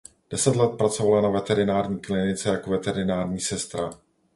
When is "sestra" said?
3.39-3.89